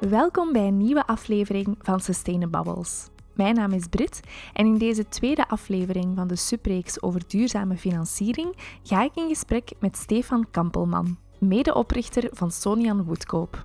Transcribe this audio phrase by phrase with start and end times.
[0.00, 3.08] Welkom bij een nieuwe aflevering van Sustainabubbles.
[3.34, 4.20] Mijn naam is Brit
[4.52, 9.70] en in deze tweede aflevering van de subreeks over duurzame financiering ga ik in gesprek
[9.78, 13.64] met Stefan Kampelman, medeoprichter van Sonian Woodkoop.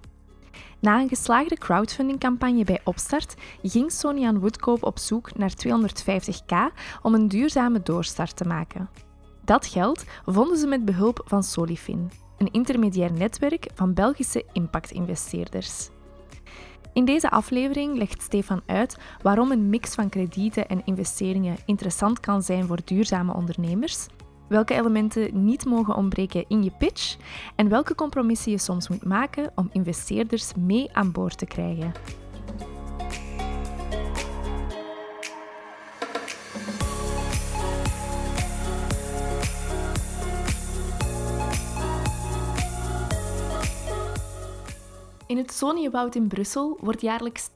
[0.80, 6.56] Na een geslaagde crowdfundingcampagne bij Opstart ging Sonian Woodkoop op zoek naar 250k
[7.02, 8.90] om een duurzame doorstart te maken.
[9.46, 15.90] Dat geld vonden ze met behulp van Solifin, een intermediair netwerk van Belgische impactinvesteerders.
[16.94, 22.44] In deze aflevering legt Stefan uit waarom een mix van kredieten en investeringen interessant kan
[22.44, 24.08] zijn voor duurzame ondernemers,
[24.48, 27.18] welke elementen niet mogen ontbreken in je pitch
[27.56, 31.92] en welke compromissen je soms moet maken om investeerders mee aan boord te krijgen.
[45.34, 47.50] In het Soniewoud in Brussel wordt jaarlijks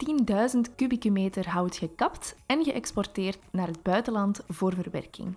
[0.55, 5.35] 10.000 kubieke meter hout gekapt en geëxporteerd naar het buitenland voor verwerking.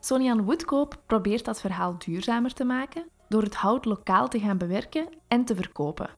[0.00, 5.08] Sonian Woodkoop probeert dat verhaal duurzamer te maken door het hout lokaal te gaan bewerken
[5.28, 6.10] en te verkopen.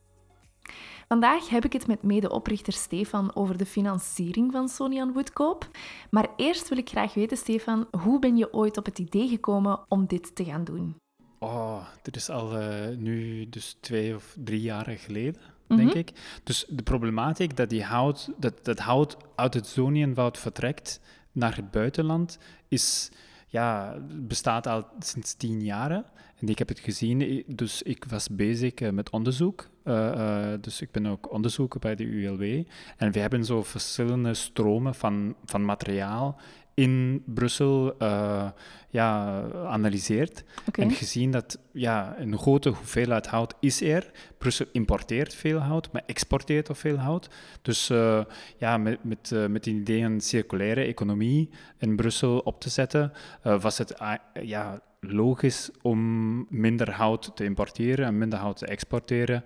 [1.08, 5.68] Vandaag heb ik het met medeoprichter Stefan over de financiering van Sonian Woodkoop.
[6.10, 9.80] Maar eerst wil ik graag weten, Stefan, hoe ben je ooit op het idee gekomen
[9.88, 11.01] om dit te gaan doen?
[11.42, 15.98] Oh, dit is al uh, nu dus twee of drie jaren geleden, denk Mhm.
[15.98, 16.12] ik.
[16.44, 21.00] Dus de problematiek dat die hout, dat, dat hout uit het Zonienwoud vertrekt
[21.32, 23.10] naar het buitenland, is,
[23.46, 26.04] ja, bestaat al sinds tien jaren.
[26.38, 29.68] En ik heb het gezien, dus ik was bezig eh, met onderzoek.
[29.84, 32.64] Eh, eh, dus ik ben ook onderzoeker bij de ULW.
[32.96, 36.40] En we hebben zo verschillende stromen van, van materiaal
[36.74, 38.48] in Brussel eh
[38.92, 40.44] ja, analyseerd.
[40.68, 40.80] Oké.
[40.80, 44.10] En gezien dat ja, een grote hoeveelheid hout is er.
[44.38, 47.28] Brussel importeert veel hout, maar exporteert ook veel hout.
[47.62, 48.24] Dus eh,
[48.56, 53.12] ja, met, met, eh, met het idee een circulaire economie in Brussel op te zetten,
[53.42, 59.44] was het ah, ja, logisch om minder hout te importeren en minder hout te exporteren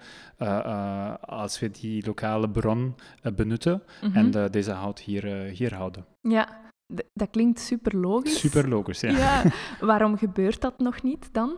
[1.20, 2.94] als we die lokale bron
[3.34, 4.16] benutten Mhm.
[4.16, 6.04] en deze hout hier, hier houden.
[6.20, 6.66] Ja,
[7.12, 8.38] dat klinkt super logisch.
[8.38, 9.10] Super logisch, ja.
[9.10, 9.42] Ja,
[9.86, 11.56] waarom gebeurt dat nog niet dan?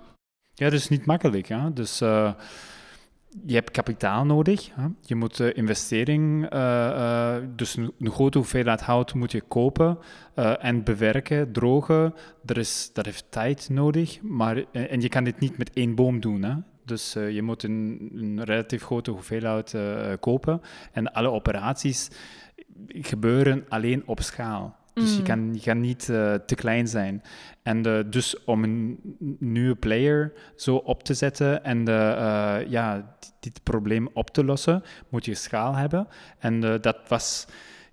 [0.54, 1.46] Ja, dat is niet makkelijk.
[1.46, 1.72] Hè?
[1.72, 2.32] Dus eh,
[3.46, 4.70] je hebt kapitaal nodig.
[4.74, 4.86] Hè?
[5.00, 9.98] Je moet eh, investering, eh, eh, dus een, een grote hoeveelheid hout moet je kopen
[10.60, 12.14] en bewerken, drogen.
[12.44, 16.20] Er is, dat heeft tijd nodig, maar, en, je kan dit niet met één boom
[16.20, 16.42] doen.
[16.42, 16.54] Hè?
[16.84, 19.76] Dus je moet een, een relatief grote hoeveelheid
[20.20, 20.60] kopen.
[20.92, 22.10] En alle operaties
[22.88, 24.77] gebeuren alleen op schaal.
[24.98, 25.24] Dus je, Mm.
[25.24, 27.22] kan, je kan niet eh, te klein zijn.
[27.62, 28.98] En dus om een
[29.38, 34.82] nieuwe player zo op te zetten en de, eh, ja, dit, probleem op te lossen,
[35.08, 36.08] moet je schaal hebben.
[36.38, 37.46] En eh, dat was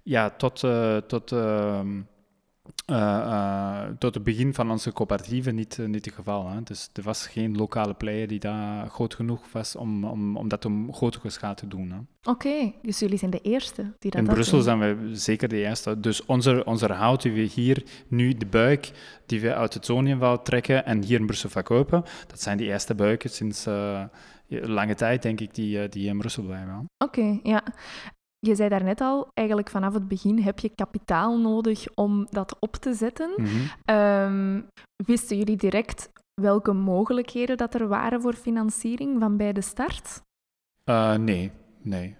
[0.03, 0.59] ja, tot,
[1.07, 1.31] tot,
[2.85, 6.49] eh, eh, tot het begin van onze coöperatieve niet, eh, niet het geval.
[6.49, 6.63] Hè.
[6.63, 10.65] Dus er was geen lokale player die daar groot genoeg was om, om, om dat
[10.65, 12.07] op grotere schaal te doen.
[12.23, 14.63] Oké, dus jullie zijn de eerste die dat In dat Brussel doen.
[14.63, 15.99] zijn we zeker de eerste.
[15.99, 18.91] Dus onze, onze hout die we hier nu, de buik
[19.25, 22.95] die we uit het Zonienwoud trekken en hier in Brussel verkopen, dat zijn de eerste
[22.95, 23.65] buiken sinds
[24.47, 26.85] lange tijd, denk ik, die, die in Brussel blijven.
[26.97, 27.63] Oké, ja.
[28.45, 32.75] Je zei daarnet al, eigenlijk vanaf het begin heb je kapitaal nodig om dat op
[32.75, 33.33] te zetten.
[33.37, 33.49] Mhm.
[33.85, 34.61] Ehm,
[35.05, 36.09] wisten jullie direct
[36.41, 40.21] welke mogelijkheden dat er waren voor financiering van bij de start?
[40.83, 41.51] Eh, nee,
[41.81, 42.15] nee.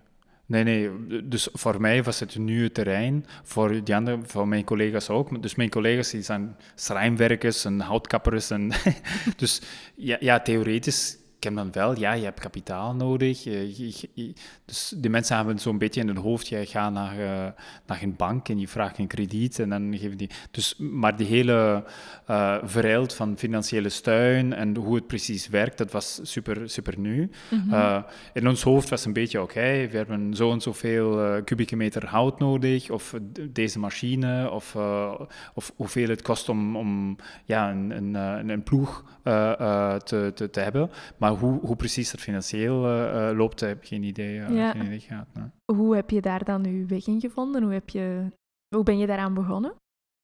[0.48, 0.90] Nee, nee.
[1.28, 3.26] Dus voor mij was het een nieuw terrein.
[3.44, 5.42] Voor die andere, voor mijn collega's ook.
[5.42, 8.50] Dus mijn collega's die zijn schrijnwerkers en houtkappers.
[8.50, 8.72] En
[9.38, 9.62] dus
[9.96, 12.00] ja, ja, theoretisch ken dan wel.
[12.00, 13.44] Ja, je hebt kapitaal nodig.
[13.44, 14.34] Je- je- je-
[14.66, 16.48] dus die mensen hebben zo'n beetje in hun hoofd.
[16.48, 17.52] Je gaat naar, eh,
[17.86, 19.60] naar een bank en je vraagt een krediet.
[19.60, 20.30] En dan geven die...
[20.52, 21.84] Dus, maar die hele
[22.26, 27.28] eh verhaal van financiële steun en hoe het precies werkt, dat was super, super nieuw.
[27.50, 27.74] Mhm.
[27.74, 28.04] Uh,
[28.34, 32.06] in ons hoofd was een beetje, oké, we hebben zo en zoveel eh kubieke meter
[32.06, 33.20] hout nodig, of eh,
[33.50, 35.20] deze machine, of, eh,
[35.54, 37.16] of hoeveel het kost om, om
[37.46, 40.90] ja, een, een, eh, een, een ploeg eh, eh, te, te, te hebben.
[41.18, 44.72] Maar hoe, hoe precies dat financieel eh, eh, loopt, heb ik geen idee, eh, Ja.
[44.72, 45.28] geen idee gehad.
[45.34, 45.78] nee.
[45.78, 47.64] Hoe heb je daar dan je weg in gevonden?
[47.64, 48.32] Hoe, heb je,
[48.76, 49.74] hoe ben je daaraan begonnen?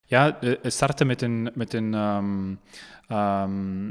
[0.06, 2.54] Ja, het startte met een, met een ehm,
[3.08, 3.86] ehm,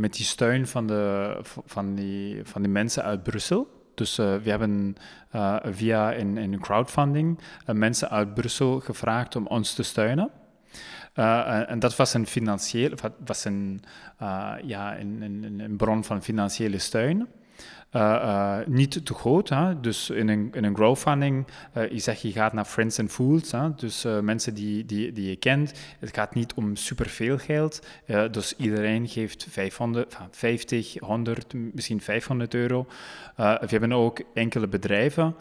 [0.00, 3.68] met die steun van, de, van, die, van die mensen uit Brussel.
[3.94, 4.94] Dus we hebben
[5.62, 10.30] via een, een crowdfunding mensen uit Brussel gevraagd om ons te steunen.
[11.12, 13.82] Eh, en, en dat was een financieel, wa- was een,
[14.18, 15.22] eh, ja, een,
[15.60, 17.28] een, bron van financiële steun.
[17.96, 19.48] Uh, niet te groot.
[19.48, 19.80] Hè?
[19.80, 21.46] Dus in een, in een crowdfunding,
[21.76, 23.52] uh, je zegt je gaat naar friends and fools.
[23.52, 23.74] Hè?
[23.74, 25.72] Dus mensen die, die, die je kent.
[25.98, 27.86] Het gaat niet om superveel geld.
[28.30, 32.86] dus iedereen geeft 500, 50, 100, misschien 500 euro.
[33.36, 35.36] we hebben ook enkele bedrijven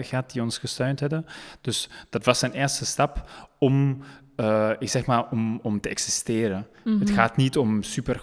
[0.00, 1.26] gehad die ons gesteund hebben.
[1.60, 4.02] Dus dat was een eerste stap om
[4.36, 6.66] uh, ik zeg maar, om, om te existeren.
[6.84, 7.12] Het Mhm.
[7.12, 8.20] gaat niet om super...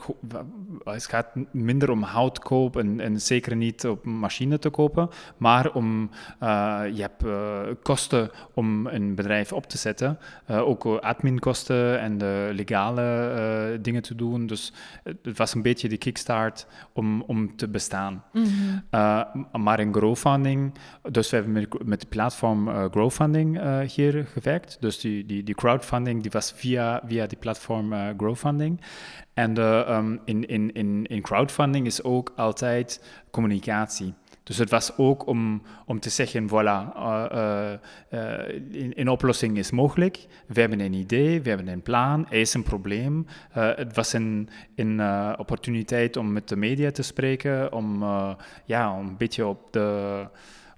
[0.84, 5.74] Het gaat minder om hout kopen en, en zeker niet op machine te kopen, maar
[5.74, 6.10] om...
[6.44, 12.50] Uh, je hebt uh, kosten om een bedrijf op te zetten, ook adminkosten en de
[12.54, 14.48] legale dingen te doen.
[14.48, 14.74] Dus
[15.04, 18.24] het was een beetje de kickstart om, om te bestaan.
[18.34, 19.64] Mhm.
[19.64, 20.74] maar in crowdfunding,
[21.12, 23.62] dus we hebben met, met de platform crowdfunding
[23.94, 28.82] hier gewerkt, dus die, die, die crowdfunding die was via, via die platform uh, Growfunding.
[29.34, 34.14] En um, in, in, in, in crowdfunding is ook altijd communicatie.
[34.44, 36.96] Dus het was ook om, om te zeggen, voilà,
[38.10, 40.26] een, een oplossing is mogelijk.
[40.48, 43.28] We hebben een idee, we hebben een plan, er is een probleem.
[43.52, 45.02] het was een, een
[45.38, 48.04] opportuniteit om met de media te spreken, om,
[48.66, 50.28] ja, om een beetje op de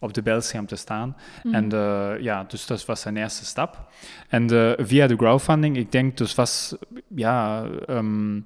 [0.03, 1.15] op de beeldscherm te staan.
[1.43, 1.55] Mhm.
[1.55, 3.91] En uh, ja, dus dat was zijn eerste stap.
[4.27, 6.75] En uh, via de crowdfunding, ik denk, dus was
[7.15, 8.45] ja, um,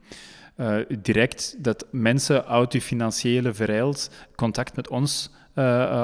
[0.58, 5.32] uh, direct dat mensen uit die financiële wereld contact met ons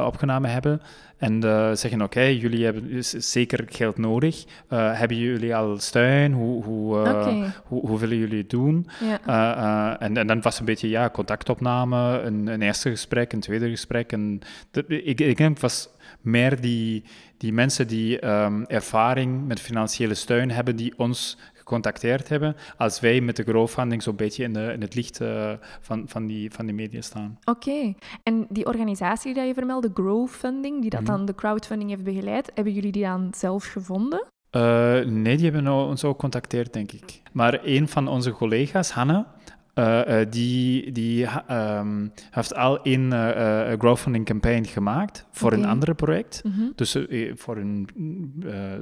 [0.06, 0.82] opgenomen hebben.
[1.18, 1.42] En
[1.78, 4.46] zeggen, oké, okay, jullie hebben zeker geld nodig.
[4.70, 6.34] hebben jullie al steun?
[6.34, 7.52] Hoe, hoe, okay.
[7.64, 8.88] hoe, hoe, willen jullie het doen?
[9.26, 10.00] Ja.
[10.00, 14.12] en, en dan was een beetje ja, contactopname, een, een eerste gesprek, een tweede gesprek.
[14.12, 14.40] En
[14.88, 15.90] ik, ik denk het was
[16.22, 17.04] meer die,
[17.38, 23.22] die mensen die um, ervaring met financiële steun hebben, die ons gecontacteerd hebben, als wij
[23.22, 25.52] met de crowdfunding zo'n beetje in, de, in het licht uh,
[25.82, 27.38] van, van, die, van die media staan.
[27.46, 27.96] Oké, okay.
[28.24, 31.12] en die organisatie die je vermeldde, Growfunding, die dat Mhm.
[31.12, 34.26] dan de crowdfunding heeft begeleid, hebben jullie die dan zelf gevonden?
[34.56, 34.62] Uh,
[35.06, 37.22] nee, die hebben ons ook gecontacteerd, denk ik.
[37.32, 39.33] Maar een van onze collega's, Hanna,
[39.76, 45.96] uh, uh, die, die um, heeft al een uh, crowdfunding campaign gemaakt voor een ander
[45.96, 46.42] project.
[46.44, 46.62] Mhm.
[46.76, 46.98] Dus
[47.34, 47.90] voor een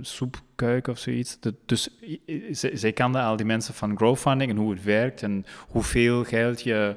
[0.01, 1.39] soepkeuken of zoiets.
[1.39, 1.89] De, dus
[2.51, 6.61] zij, zij kenden al die mensen van crowdfunding en hoe het werkt en hoeveel geld
[6.61, 6.95] je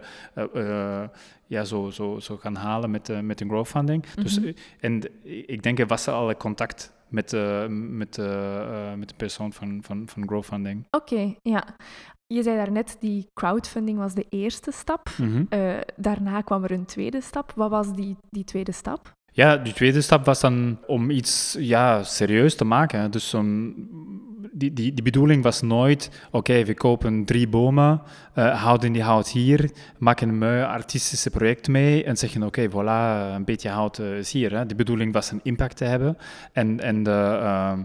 [1.46, 4.06] ja, zo, zo, zo gaan halen met, met een crowdfunding.
[4.06, 4.52] Dus, Mhm.
[4.80, 5.02] en
[5.46, 7.32] ik denk er was al contact met,
[7.68, 8.16] met,
[8.96, 10.86] met de persoon van, van, van crowdfunding.
[10.90, 11.76] Oké, ja.
[12.34, 15.08] Je zei daarnet, die crowdfunding was de eerste stap.
[15.18, 17.52] Uh, daarna kwam er een tweede stap.
[17.56, 19.14] Wat was die, die tweede stap?
[19.32, 23.10] Ja, die tweede stap was dan om iets ja, serieus te maken.
[23.10, 23.74] Dus um,
[24.52, 28.02] die, die, die bedoeling was nooit, oké, okay, we kopen drie bomen,
[28.34, 32.70] uh, houden die hout hier, maken een mooi artistische project mee en zeggen, oké, okay,
[32.70, 34.56] voilà, een beetje hout uh, is hier.
[34.56, 34.66] Hè.
[34.66, 36.16] De bedoeling was een impact te hebben
[36.52, 37.78] en, en de, uh,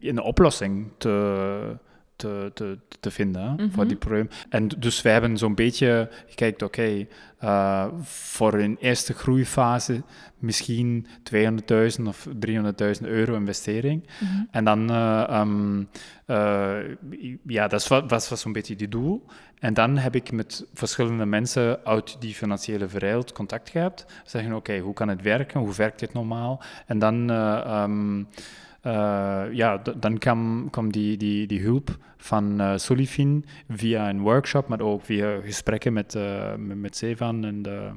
[0.00, 1.86] een oplossing te
[2.18, 3.72] te, te, te vinden mm -hmm.
[3.72, 4.28] voor die probleem.
[4.48, 7.08] En dus wij hebben zo'n beetje gekeken, oké, okay,
[7.44, 10.02] uh, voor een eerste groeifase
[10.38, 14.08] misschien 200.000 of 300.000 euro investering.
[14.20, 14.48] Mm -hmm.
[14.50, 15.88] En dan, uh, um,
[16.26, 16.76] uh,
[17.46, 19.26] ja, dat was, was, was zo'n beetje die doel.
[19.58, 24.06] En dan heb ik met verschillende mensen uit die financiële wereld contact gehad.
[24.24, 25.60] Zeggen, oké, okay, hoe kan het werken?
[25.60, 26.62] Hoe werkt dit normaal?
[26.86, 27.30] En dan...
[27.30, 28.28] Um,
[28.88, 34.68] uh, ja, dan kwam, kwam die, die, die hulp van uh, Solifin via een workshop,
[34.68, 37.90] maar ook via gesprekken met, uh, met, Zevan en, de,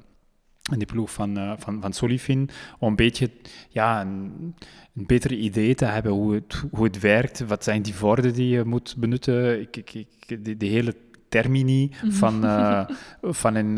[0.71, 3.29] en die ploeg van, van, van Solifin, om een beetje
[3.69, 4.55] ja, een,
[4.95, 8.49] een beter idee te hebben hoe het, hoe het werkt, wat zijn die woorden die
[8.49, 10.95] je moet benutten, ik, ik, die hele
[11.29, 12.41] termini van,
[13.41, 13.77] van een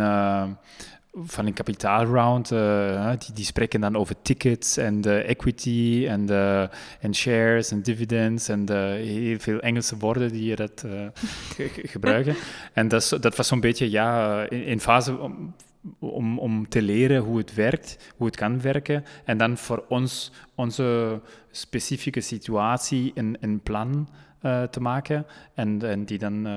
[1.13, 6.70] van een kapitaalround, uh, die, die spreken dan over tickets en de equity en de
[7.00, 11.08] en shares en dividends en heel veel Engelse woorden die je dat uh,
[11.55, 12.36] ge gebruiken.
[12.74, 15.55] En dat, dat was zo'n beetje, ja, in, in fase om,
[16.00, 19.03] om, om te leren hoe het werkt, hoe het kan werken.
[19.25, 21.20] En dan voor ons, onze
[21.51, 24.10] specifieke situatie een, een plan
[24.41, 26.48] uh, te maken en, en die dan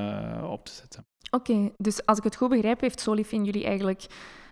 [0.43, 1.05] op te zetten.
[1.31, 4.07] Oké, okay, dus als ik het goed begrijp, heeft Solifin jullie eigenlijk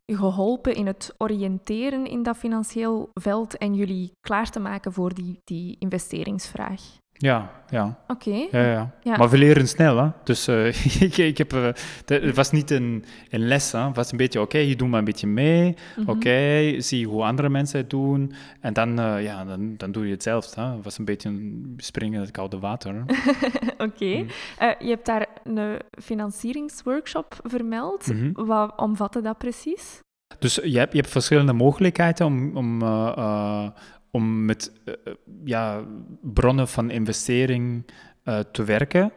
[0.07, 5.41] geholpen in het oriënteren in dat financieel veld en jullie klaar te maken voor die,
[5.45, 7.03] die investeringsvraag.
[7.17, 7.99] Ja, ja.
[8.09, 8.29] Oké.
[8.29, 8.49] Okay.
[8.51, 10.09] Ja, ja, ja, Maar we leren snel, hè.
[10.25, 10.67] Dus uh,
[11.09, 11.53] ik, ik heb...
[11.53, 11.69] Uh,
[12.07, 13.87] het was niet een, een les, hè.
[13.87, 15.65] Het was een beetje, oké, okay, je doet maar een beetje mee.
[15.65, 16.09] Mm -hmm.
[16.09, 18.33] Oké, okay, zie hoe andere mensen het doen.
[18.61, 20.63] En dan, uh, ja, dan, dan doe je het zelf, hè.
[20.63, 23.05] Het was een beetje een springen in het koude water.
[23.87, 24.05] Oké.
[24.05, 24.27] Mm.
[24.79, 28.07] je hebt daar een financieringsworkshop vermeld.
[28.07, 28.47] Mm -hmm.
[28.47, 30.03] Wat omvatte dat precies?
[30.39, 32.83] Dus je hebt, je hebt verschillende mogelijkheden om, om,
[34.15, 34.73] om met
[35.45, 35.85] ja,
[36.21, 37.85] bronnen van investering
[38.53, 39.13] te werken.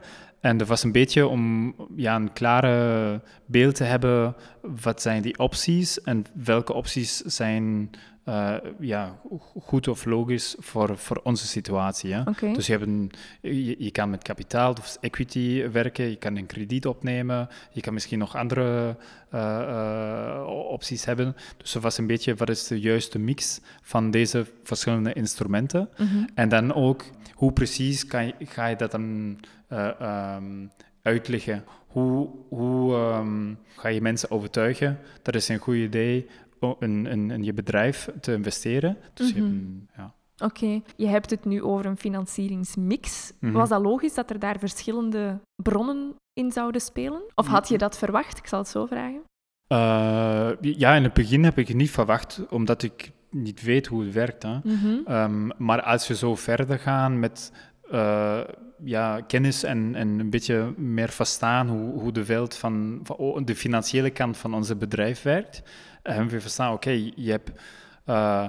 [0.47, 5.39] En dat was een beetje om ja, een klare beeld te hebben, wat zijn die
[5.39, 7.89] opties en welke opties zijn
[8.25, 9.19] uh, ja,
[9.59, 12.13] goed of logisch voor, voor onze situatie.
[12.13, 12.23] Hè?
[12.53, 13.11] Dus je, hebt een,
[13.41, 17.93] je, je, kan met kapitaal of equity werken, je kan een krediet opnemen, je kan
[17.93, 18.95] misschien nog andere
[19.33, 21.35] uh, uh, opties hebben.
[21.57, 25.89] Dus dat was een beetje wat is de juiste mix van deze verschillende instrumenten.
[25.97, 26.29] Mm -hmm.
[26.35, 29.37] En dan ook hoe precies kan je, ga je dat dan
[29.69, 30.71] um,
[31.01, 31.63] uitleggen?
[31.87, 36.27] Hoe, hoe um, ga je mensen overtuigen dat is een goed idee
[36.79, 38.97] in, in, in je bedrijf te investeren.
[39.13, 39.87] Dus mm -hmm.
[39.97, 40.13] ja.
[40.37, 43.31] Oké, je hebt het nu over een financieringsmix.
[43.39, 43.57] Mm -hmm.
[43.57, 47.21] Was dat logisch dat er daar verschillende bronnen in zouden spelen?
[47.35, 48.37] Of had je dat verwacht?
[48.37, 49.21] Ik zal het zo vragen.
[49.67, 54.03] Uh, ja, in het begin heb ik het niet verwacht, omdat ik niet weet hoe
[54.03, 54.43] het werkt.
[54.43, 54.53] Hè.
[54.53, 55.15] Mm -hmm.
[55.15, 57.51] um, maar als we zo verder gaan met
[57.91, 58.39] uh,
[58.83, 63.55] ja, kennis en, en een beetje meer verstaan hoe, hoe de wereld van, van de
[63.55, 65.61] financiële kant van onze bedrijf werkt,
[66.03, 67.51] hebben we verstaan, oké, je hebt...
[68.05, 68.47] Uh,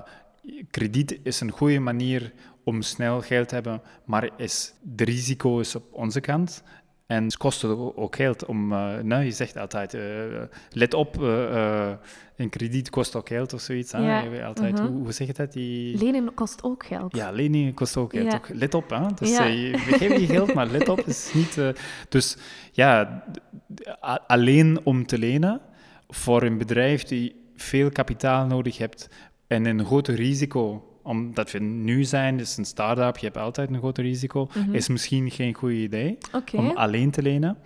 [0.70, 2.32] krediet is een goede manier
[2.64, 6.62] om snel geld te hebben, maar is, de risico is op onze kant.
[7.08, 10.02] En het kost ook geld om, uh, nou, je zegt altijd, uh,
[10.70, 11.92] let op, uh,
[12.36, 13.90] een krediet kost ook geld of zoiets.
[13.90, 14.44] Ja.
[14.44, 14.88] Altijd, uh -huh.
[14.88, 15.52] hoe, hoe, zeg je dat?
[15.52, 15.98] Die...
[15.98, 17.16] Lenen kost ook geld.
[17.16, 18.32] Ja, lenen kost ook geld.
[18.32, 18.40] Ja.
[18.48, 19.06] Let op, hè?
[19.14, 19.44] Dus, ja.
[19.44, 21.60] we geven je geld, maar let op, is niet...
[22.08, 22.36] dus
[22.72, 23.24] ja,
[24.26, 25.60] alleen om te lenen
[26.08, 29.08] voor een bedrijf die veel kapitaal nodig hebt
[29.46, 33.78] en een groot risico, omdat we nu zijn, dus een start-up, je hebt altijd een
[33.78, 34.74] groot risico, mm -hmm.
[34.74, 36.60] is misschien geen goed idee okay.
[36.60, 37.58] om alleen te lenen.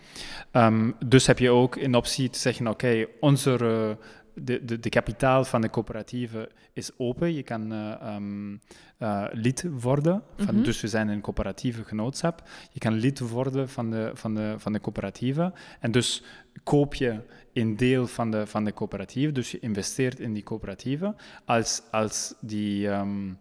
[0.53, 3.59] Um, dus heb je ook een optie te zeggen, oké, okay, onze...
[3.63, 7.35] Uh, de, de, de, kapitaal van de coöperatieven is open.
[7.35, 8.61] Je kan uh, um,
[8.99, 10.23] uh, lid worden.
[10.37, 10.63] Van, mm -hmm.
[10.63, 12.49] Dus we zijn een coöperatieve genootschap.
[12.71, 15.55] Je kan lid worden van de, van de, van de coöperatieven.
[15.81, 16.23] En dus
[16.63, 17.21] koop je
[17.53, 19.33] een deel van de, van de coöperatieve.
[19.33, 21.17] Dus je investeert in die coöperatieven.
[21.45, 23.39] Als, als die, um,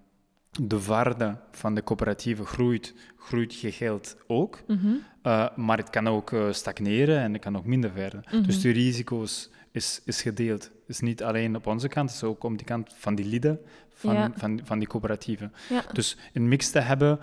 [0.51, 4.61] de waarde van de coöperatieven groeit, groeit je geld ook.
[4.67, 4.99] Mm -hmm.
[5.23, 8.23] uh, maar het kan ook stagneren en het kan ook minder werden.
[8.25, 8.43] Mm -hmm.
[8.43, 10.71] Dus de risico's is, is gedeeld.
[10.87, 13.59] is niet alleen op onze kant, het is ook op de kant van die leden
[13.93, 14.31] van, ja.
[14.35, 15.53] van, van die coöperatieven.
[15.69, 15.83] Ja.
[15.93, 17.19] Dus een mix te hebben,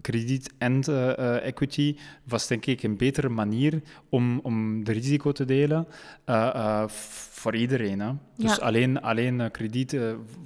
[0.00, 5.32] krediet en uh, uh, equity, was denk ik een betere manier om, om de risico
[5.32, 5.86] te delen
[6.26, 8.00] uh, voor iedereen.
[8.00, 8.12] Hè.
[8.36, 8.62] Dus ja.
[8.62, 9.96] alleen, alleen krediet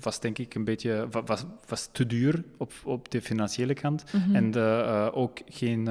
[0.01, 4.05] was denk ik een beetje was, was te duur op, op de financiële kant.
[4.13, 4.35] Mm -hmm.
[4.35, 4.55] En
[5.13, 5.89] ook geen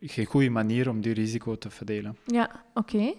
[0.00, 2.16] geen goede manier om die risico te verdelen.
[2.26, 2.94] Ja, oké.
[2.94, 3.18] Okay.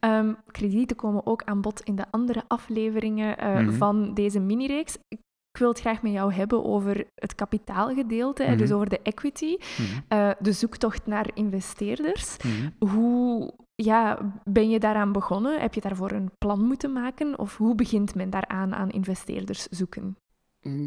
[0.00, 0.10] Mm.
[0.10, 3.76] Um, kredieten komen ook aan bod in de andere afleveringen uh, mm -hmm.
[3.76, 4.98] van deze mini-reeks.
[5.08, 5.18] Ik
[5.62, 8.58] wil het graag met jou hebben over het kapitaalgedeelte, mm -hmm.
[8.58, 10.18] dus over de equity, mm -hmm.
[10.18, 12.36] uh, de zoektocht naar investeerders.
[12.36, 12.88] -hmm.
[12.88, 15.60] Hoe ja, ben je daaraan begonnen?
[15.60, 17.38] Heb je daarvoor een plan moeten maken?
[17.38, 20.16] Of hoe begint men daaraan aan investeerders zoeken?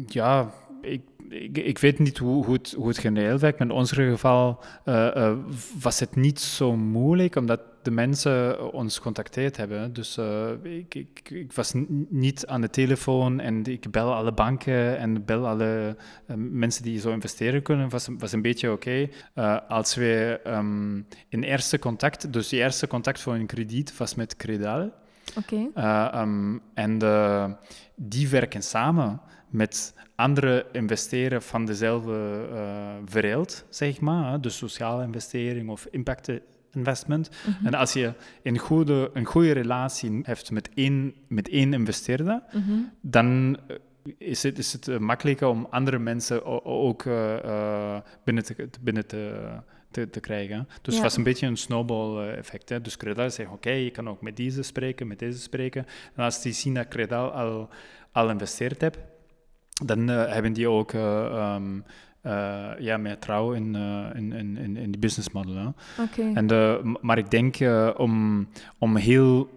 [0.06, 3.74] Ja, ik, ik, ik, weet niet hoe, hoe, het, hoe het genereel werkt, maar in
[3.74, 5.32] ons geval uh, uh,
[5.80, 9.92] was het niet zo moeilijk, omdat de mensen ons gecontacteerd hebben.
[9.92, 11.72] Dus uh, ik, ik, ik, was
[12.08, 15.96] niet aan de telefoon en ik bel alle banken en bel alle
[16.36, 17.88] mensen die zo investeren kunnen.
[17.88, 19.08] was, was een beetje oké.
[19.34, 19.60] Okay.
[19.68, 24.36] als we um, in eerste contact, dus de eerste contact voor een krediet was met
[24.36, 24.92] Credal.
[25.36, 25.68] Oké.
[25.74, 26.22] Okay.
[26.22, 26.98] Um, en
[27.94, 29.20] die werken samen
[29.56, 34.40] met andere investeren van dezelfde uh, wereld, zeg maar.
[34.40, 36.30] Dus sociale investering of impact
[36.72, 37.30] investment.
[37.30, 37.66] Mm -hmm.
[37.66, 42.62] En als je een goede, een goede relatie hebt met één, met één investeerder, mm
[42.62, 42.92] -hmm.
[43.00, 43.58] dan
[44.18, 49.50] is het, is het makkelijker om andere mensen ook uh, binnen te, binnen te,
[49.90, 50.68] te, te krijgen.
[50.82, 51.00] Dus ja.
[51.00, 52.68] het was een beetje een snowball-effect.
[52.68, 52.80] Hè.
[52.80, 55.86] Dus Credal zegt, oké, okay, je kan ook met deze spreken, met deze spreken.
[56.14, 57.68] En als die zien dat Credal al,
[58.12, 58.98] al investeerd hebt,
[59.84, 61.84] dan uh, hebben die ook uh, um,
[62.26, 63.74] uh, ja, meer trouw in,
[64.14, 65.74] in, in, in, in die business model.
[66.00, 66.32] Okay.
[66.34, 67.56] En de, maar ik denk
[67.96, 68.46] om,
[68.78, 69.50] om, heel,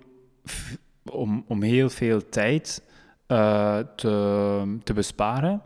[1.11, 2.83] om, om heel veel tijd
[3.95, 5.61] te, te besparen,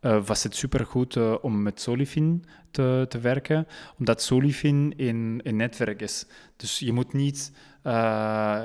[0.00, 3.66] was het supergoed om met Solifin te, te werken,
[3.98, 6.26] omdat Solifin een, een netwerk is.
[6.56, 7.52] Dus je moet niet
[7.86, 8.62] uh,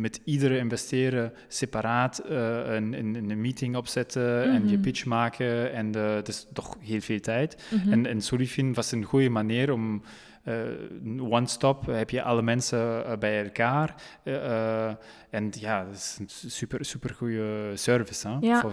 [0.00, 4.80] met iedere investeerder separaat uh, een, een, een, meeting opzetten en je mhm.
[4.80, 5.72] pitch maken.
[5.72, 7.62] En dat is toch heel veel tijd.
[7.70, 7.92] Mhm.
[7.92, 10.02] En, en Solifin was een goede manier om
[10.48, 13.94] uh, one-stop heb je alle mensen uh, bij elkaar.
[14.24, 14.90] Uh,
[15.30, 18.28] en ja, dat is een super, super goede service.
[18.28, 18.36] Hè?
[18.40, 18.60] Ja.
[18.60, 18.72] Voor,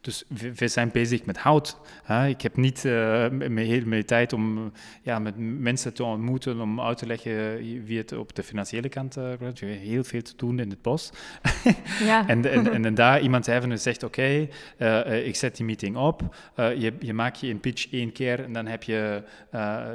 [0.00, 1.78] dus we, we, zijn bezig met hout.
[2.02, 2.26] Hè?
[2.26, 4.72] Ik heb niet heel veel tijd om
[5.02, 9.14] ja, met mensen te ontmoeten, om uit te leggen wie het op de financiële kant
[9.14, 9.58] gaat.
[9.60, 11.10] Heel veel te doen in het bos.
[12.04, 12.28] ja.
[12.28, 14.48] en, en, en, en, daar iemand even zegt, oké,
[14.78, 16.36] okay, ik zet die meeting op.
[16.56, 19.22] je, je maakt je een pitch één keer en dan heb je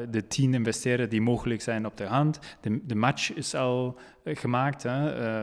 [0.09, 2.39] de tien investeren die mogelijk zijn op de hand.
[2.61, 4.83] De, de match is al uh, gemaakt.
[4.83, 4.97] Hè.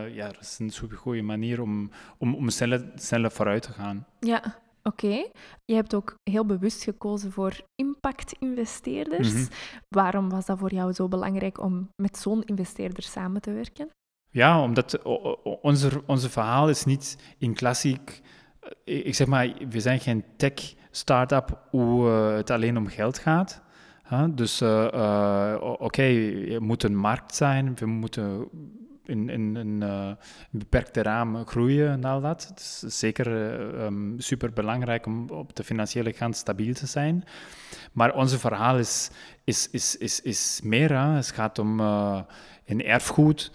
[0.06, 3.72] Uh, ja, dat is een super goede manier om, om, om sneller, sneller vooruit te
[3.72, 4.06] gaan.
[4.20, 4.42] Ja,
[4.82, 5.06] oké.
[5.06, 5.32] Okay.
[5.64, 9.32] Je hebt ook heel bewust gekozen voor impact-investeerders.
[9.32, 9.48] Mm -hmm.
[9.88, 13.88] Waarom was dat voor jou zo belangrijk om met zo'n investeerder samen te werken?
[14.30, 15.02] Ja, omdat
[15.62, 18.20] onze, onze verhaal is niet in klassiek...
[18.84, 23.62] Ik zeg maar, we zijn geen tech-startup hoe het alleen om geld gaat.
[24.31, 28.49] Dus uh, uh, oké, okay, moet een markt zijn, we moeten
[29.05, 30.17] in, in, een
[30.50, 32.47] beperkte raam groeien en al dat.
[32.49, 33.26] Het is zeker
[33.85, 37.25] um, super belangrijk om op de financiële kant stabiel te zijn.
[37.93, 39.11] Maar onze verhaal is,
[39.45, 40.99] is, is, is, is meer.
[40.99, 43.52] Het gaat om een erfgoed.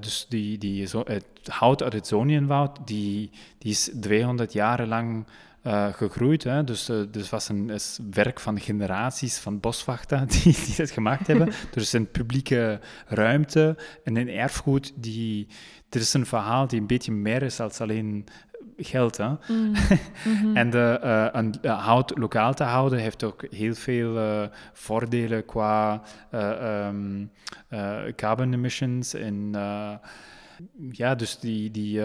[0.00, 5.26] dus die, die, het hout uit het Zonienwoud, die, die is 200 jaar lang
[5.62, 6.44] uh, gegroeid.
[6.44, 6.64] Hè?
[6.64, 11.26] Dus, uh, dus was een is werk van generaties van boswachten die, die het gemaakt
[11.26, 11.46] hebben.
[11.74, 15.46] er is een publieke ruimte en een erfgoed die...
[15.88, 18.26] Er is een verhaal die een beetje meer is dan alleen
[18.76, 19.16] geld.
[19.16, 19.28] Hè?
[19.28, 19.72] Mm.
[20.24, 20.56] Mm-hmm.
[20.60, 26.02] en de, uh, een, hout lokaal te houden heeft ook heel veel voordelen qua
[26.34, 27.30] um,
[28.16, 29.50] carbon emissions en
[30.90, 31.96] ja, dus die, die,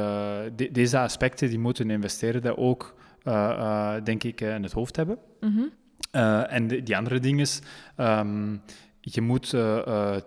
[0.55, 4.95] de, deze aspecten die moeten investeren daar ook eh, eh, denk ik, in het hoofd
[4.95, 5.17] hebben.
[5.39, 5.61] Mhm.
[6.11, 7.59] Eh, en die andere ding is,
[7.97, 8.61] um,
[9.01, 9.49] je moet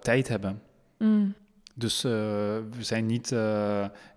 [0.00, 0.62] tijd hebben.
[0.98, 1.34] Mm.
[1.74, 3.34] Dus we zijn niet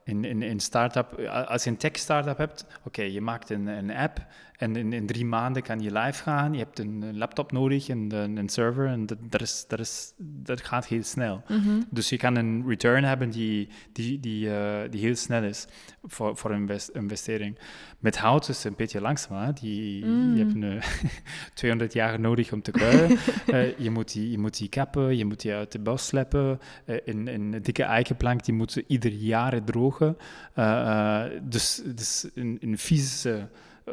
[0.10, 1.20] in, in, in start-up.
[1.48, 4.26] Als je een tech-startup hebt, oké, je maakt een, een app
[4.60, 6.54] en in, in drie maanden kan je live gaan.
[6.54, 10.14] Je hebt een laptop nodig en een, een server en dat, dat, is, dat, is,
[10.18, 11.44] dat gaat heel snel.
[11.48, 11.82] Mhm.
[11.90, 15.68] Dus je kan een return hebben die, die, die, uh, die heel snel is
[16.04, 17.58] voor, voor een invest, investering.
[18.00, 19.54] Met hout is het een beetje langzamer.
[19.54, 20.36] Die, mm.
[20.36, 20.82] Je hebt een,
[21.54, 23.18] 200 jaar nodig om te groeien.
[23.48, 26.60] uh, je, moet die, je moet die kappen, je moet die uit de bos slepen.
[26.86, 29.66] Uh, een, een dikke eikenplank die moet ieder jaar
[30.00, 31.50] drogen.
[31.50, 33.48] dus, dus een, een vieze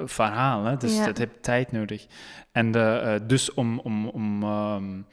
[0.05, 0.65] verhaal.
[0.65, 0.77] Hè?
[0.77, 2.07] Dus dat heeft tijd nodig.
[2.53, 5.07] En uh, dus om, om, om um,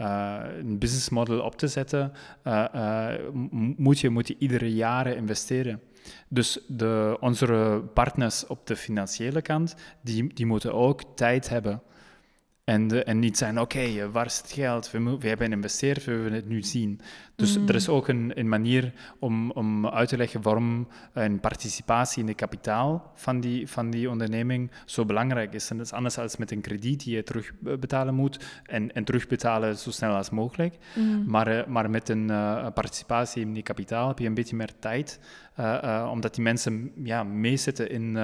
[0.00, 2.12] uh, een business model op te zetten,
[2.44, 3.14] uh,
[3.76, 5.80] moet, je, moet je iedere jaren investeren.
[6.28, 11.82] Dus de, onze partners op de financiële kant, die, die moeten ook tijd hebben.
[12.64, 14.90] En, en niet zijn, oké, okay, waar is het geld?
[14.90, 17.00] We, we hebben geïnvesteerd, we willen het nu zien.
[17.36, 17.68] Dus mm.
[17.68, 22.28] er is ook een, een manier om, om uit te leggen waarom een participatie in
[22.28, 25.70] het kapitaal van die, van die onderneming zo belangrijk is.
[25.70, 29.76] En dat is anders dan met een krediet die je terugbetalen moet en, en terugbetalen
[29.76, 30.76] zo snel als mogelijk.
[30.94, 31.24] Mm.
[31.26, 34.78] Maar, eh, maar met een uh, participatie in die kapitaal heb je een beetje meer
[34.78, 35.20] tijd,
[35.60, 38.16] uh, omdat die mensen ja, meezitten in,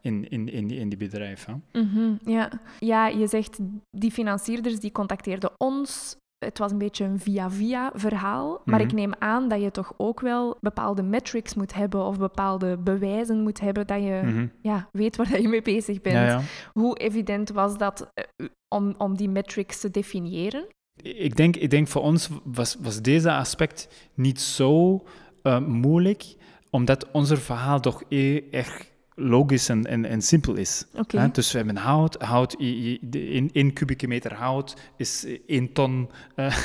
[0.00, 1.46] in, in, in, in die bedrijf.
[1.46, 2.50] Mm -hmm, ja.
[2.78, 3.58] ja, je zegt
[3.90, 8.60] die financierders die contacteerden ons het was een beetje een via-via verhaal.
[8.64, 8.96] Maar ik mhm.
[8.96, 13.60] neem aan dat je toch ook wel bepaalde metrics moet hebben of bepaalde bewijzen moet
[13.60, 14.46] hebben dat je mhm.
[14.60, 16.42] ja, weet waar je mee bezig bent.
[16.72, 20.66] Hoe evident was dat eh, om, om die metrics te definiëren?
[21.02, 25.02] Ik denk, ik denk voor ons was, was deze aspect niet zo
[25.42, 26.34] uh, moeilijk,
[26.70, 30.86] omdat ons verhaal toch e-, erg logisch en, en, en simpel is.
[30.94, 31.30] Okay.
[31.30, 32.22] Dus we hebben hout.
[32.22, 36.56] hout in 1 kubieke meter hout is 1 ton uh,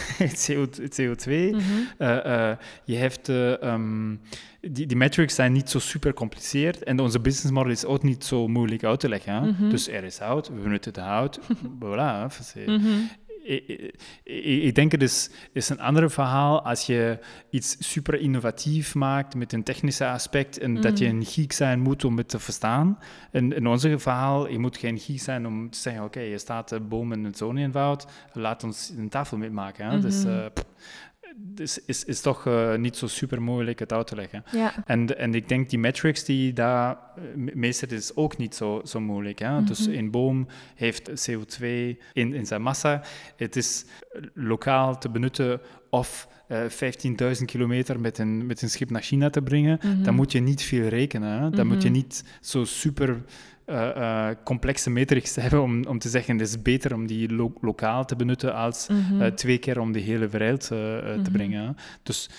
[0.95, 1.27] CO2.
[1.29, 1.87] Mm -hmm.
[1.99, 2.51] uh, uh,
[2.85, 3.27] je hebt...
[3.27, 4.19] Um,
[4.61, 8.25] die, die metrics zijn niet zo super compliceerd en onze business model is ook niet
[8.25, 9.43] zo moeilijk uit te leggen.
[9.43, 9.69] Mm -hmm.
[9.69, 11.39] Dus er is hout, we benutten de hout,
[11.83, 12.27] voilà.
[12.65, 13.93] Mm -hmm ik,
[14.63, 19.53] ik, denk het is, is een ander verhaal als je iets super innovatief maakt met
[19.53, 21.19] een technische aspect en dat je mm.
[21.19, 22.99] een geek zijn moet om het te verstaan.
[23.31, 26.37] En in ons verhaal, je moet geen geek zijn om te zeggen, oké, okay, je
[26.37, 29.89] staat de boom in het zonewoud, laat ons een tafel mee maken.
[29.89, 29.99] Hè?
[29.99, 30.49] Dus, mm-hmm.
[30.53, 30.63] Dus
[31.55, 34.43] is, is, is toch uh, niet zo super moeilijk het uit te leggen.
[34.51, 34.73] Ja.
[34.85, 36.97] En, en ik denk die metrics die daar
[37.35, 39.39] meester is ook niet zo, zo moeilijk.
[39.39, 39.63] Hè?
[39.63, 41.65] Dus een boom heeft CO2
[42.13, 43.01] in, in zijn massa.
[43.35, 43.85] Het is
[44.33, 46.61] lokaal te benutten of uh,
[47.39, 50.03] 15.000 kilometer met een, met een schip naar China te brengen.
[50.03, 51.41] Dan moet je niet veel rekenen.
[51.41, 51.49] Hè?
[51.49, 53.23] Dan moet je niet zo super
[53.69, 58.05] uh, complexe matrix hebben om, om te zeggen het is beter om die lo lokaal
[58.05, 61.31] te benutten als uh, twee keer om de hele wereld te mhm.
[61.31, 61.75] brengen.
[62.03, 62.29] Dus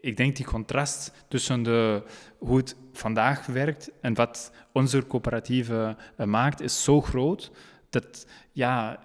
[0.00, 2.02] ik denk die contrast tussen de,
[2.38, 7.50] hoe het vandaag werkt en wat onze coöperatieve maakt, is zo groot
[7.90, 9.00] dat ja,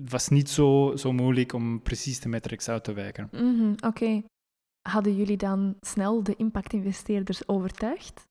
[0.00, 3.28] het was niet zo, zo moeilijk om precies de metrics uit te werken.
[3.32, 4.22] Mm Oké.
[4.88, 8.22] Hadden jullie dan snel de impactinvesteerders overtuigd?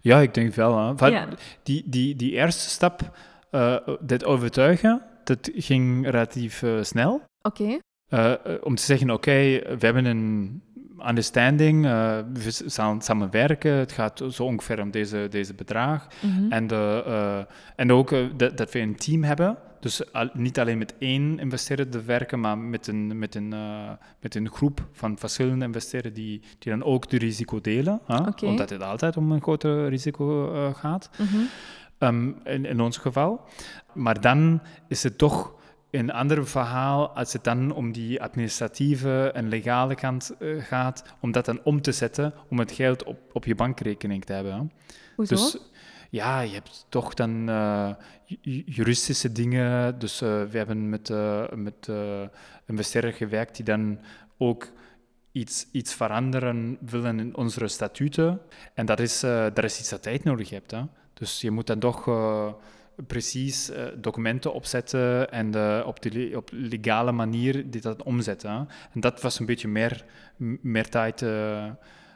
[0.00, 0.96] Ja, ik denk wel.
[0.96, 1.24] Hè.
[1.62, 3.16] Die, die, die eerste stap,
[3.50, 7.22] uh, dit overtuigen, dat ging relatief uh, snel.
[7.42, 7.78] Oké.
[8.10, 9.30] Uh, om te zeggen, oké,
[9.78, 10.62] we hebben een
[11.08, 11.82] understanding,
[12.32, 16.06] we zullen samen werken, het gaat zo ongeveer om deze, deze bedrag.
[16.20, 16.52] Mm -hmm.
[16.52, 20.94] en, de, en ook dat, dat we een team hebben dus al, niet alleen met
[20.98, 26.14] één investeerder werken, maar met een, met een, uh, met een groep van verschillende investeerders
[26.14, 28.00] die, die dan ook de risico delen.
[28.06, 28.26] Huh?
[28.28, 28.48] Okay.
[28.50, 31.48] Omdat het altijd om een groter risico uh, gaat, mm -hmm.
[31.98, 33.40] um, in, in ons geval.
[33.94, 35.56] Maar dan is het toch
[35.90, 41.32] een ander verhaal als het dan om die administratieve en legale kant uh, gaat, om
[41.32, 44.72] dat dan om te zetten, om het geld op, op je bankrekening te hebben.
[45.16, 45.34] Hoezo?
[45.34, 45.58] Dus,
[46.10, 47.90] ja, je hebt toch dan uh,
[48.66, 49.98] juridische dingen.
[49.98, 51.90] Dus uh, we hebben met, uh, met
[52.66, 53.98] investeerder gewerkt die dan
[54.38, 54.72] ook
[55.32, 58.40] iets, iets veranderen willen in onze statuten.
[58.74, 60.70] En dat is, dat is iets dat tijd nodig hebt.
[60.70, 60.82] Hè?
[61.14, 62.10] Dus je moet dan toch
[63.06, 65.46] precies documenten opzetten en
[65.84, 68.68] op, de, op legale manier dit dat omzetten.
[68.92, 70.04] En dat was een beetje meer,
[70.62, 71.24] meer tijd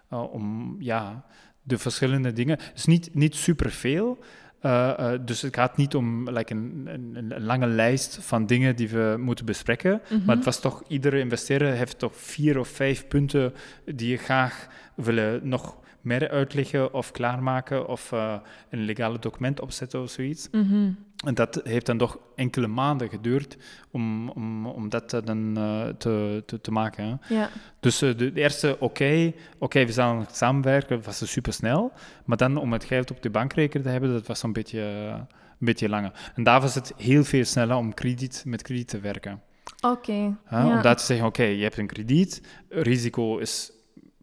[0.08, 0.76] om...
[0.78, 1.24] ja,
[1.62, 2.58] de verschillende dingen.
[2.74, 4.18] Is niet, niet superveel.
[4.62, 8.76] Uh, uh, dus het gaat niet om like, een, een, een, lange lijst van dingen
[8.76, 9.90] die we moeten bespreken.
[9.90, 10.22] Mm -hmm.
[10.26, 14.66] Maar het was toch, iedere investeerder heeft toch vier of vijf punten die je graag
[14.94, 18.34] willen nog meer uitleggen of klaarmaken of uh,
[18.70, 20.48] een legale document opzetten of zoiets.
[20.50, 20.96] Mm -hmm.
[21.24, 23.56] En dat heeft dan toch enkele maanden geduurd
[23.90, 27.04] om, om, om dat dan uh, te, te, te, maken.
[27.04, 27.34] Hè.
[27.34, 27.48] Ja.
[27.80, 31.92] Dus uh, de, de, eerste, oké, okay, okay, we zullen samenwerken, was super snel.
[32.24, 35.26] Maar dan om het geld op de bankrekening te hebben, dat was een beetje, een
[35.58, 36.12] beetje langer.
[36.34, 39.42] En daar was het heel veel sneller om krediet, met krediet te werken.
[39.80, 39.86] Oké.
[39.86, 40.34] Okay.
[40.50, 40.76] Ja.
[40.76, 43.72] Om dat te zeggen, oké, je hebt een krediet, risico is,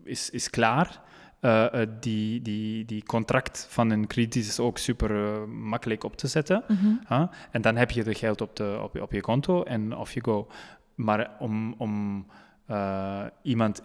[0.03, 1.07] is, is klaar.
[1.41, 6.17] Uh, uh, die, die, die contract van een krediet is ook super uh, makkelijk op
[6.17, 6.63] te zetten.
[6.67, 6.99] Mm -hmm.
[7.07, 7.27] huh?
[7.51, 10.25] En dan heb je de geld op, de, op, op je konto en off you
[10.25, 10.47] go.
[10.95, 12.25] Maar om, om
[13.41, 13.83] iemand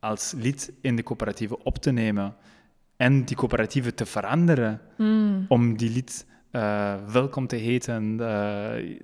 [0.00, 2.36] als lid in de coöperatieve op te nemen
[2.96, 5.44] en die coöperatieve te veranderen mm.
[5.48, 6.26] om die lid
[7.12, 8.16] welkom te heten,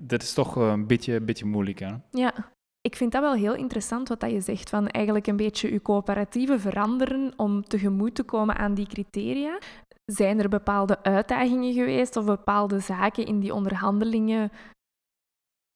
[0.00, 1.78] dat is toch een beetje, beetje moeilijk.
[1.78, 1.92] Hè?
[2.10, 2.52] Ja.
[2.86, 5.82] Ik vind dat wel heel interessant wat dat je zegt, van eigenlijk een beetje je
[5.82, 9.58] coöperatieven veranderen om tegemoet te komen aan die criteria.
[10.04, 14.50] Zijn er bepaalde uitdagingen geweest of bepaalde zaken in die onderhandelingen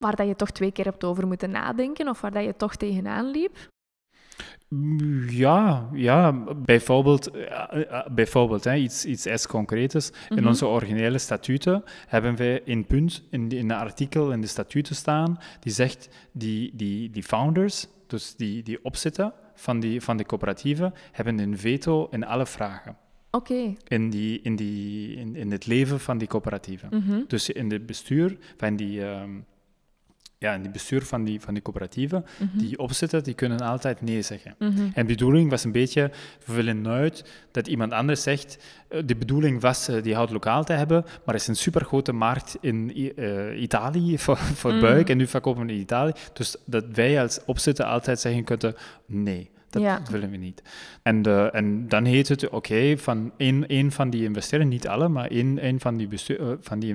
[0.05, 2.77] waar dat je toch twee keer hebt over moeten nadenken of waar dat je toch
[2.77, 3.69] tegenaan liep?
[5.29, 7.31] Ja, ja bijvoorbeeld,
[8.11, 10.11] bijvoorbeeld hè, iets, iets echt concreets.
[10.29, 10.47] In Mhm.
[10.47, 15.39] onze originele statuten hebben we een punt in, in een artikel in de statuten staan
[15.61, 20.95] die zegt die, die, die founders, dus die, die opzetten van, die, van de coöperatieven,
[21.13, 22.97] hebben een veto in alle vragen.
[23.31, 23.75] Oké.
[23.89, 26.89] In, die, in, die, in, in het leven van die coöperatieven.
[26.93, 27.21] Mhm.
[27.27, 29.31] Dus in het bestuur van die, ehm,
[30.41, 32.59] ja, in het bestuur van die, van die coöperatieven, Mhm.
[32.59, 34.55] die opzetten, die kunnen altijd nee zeggen.
[34.59, 34.71] Mhm.
[34.95, 36.11] En de bedoeling was een beetje,
[36.45, 40.65] we willen nooit dat iemand anders zegt, eh, de bedoeling was eh, die hout lokaal
[40.65, 44.81] te hebben, maar er is een supergrote markt in eh, Italië voor, voor Mm.
[44.81, 46.13] buik en nu verkopen we in Italië.
[46.33, 48.75] Dus dat wij als opzetter altijd zeggen kunnen,
[49.07, 49.51] nee.
[49.71, 50.03] Dat Ja.
[50.11, 50.63] willen we niet.
[51.03, 55.09] En, de, en dan heet het, oké, van één, één van die investeerders, niet alle,
[55.09, 56.91] maar één, één van die, bestu- eh, van die